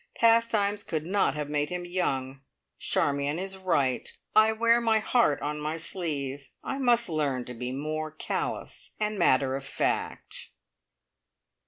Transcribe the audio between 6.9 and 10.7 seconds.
learn to be more callous and matter of fact!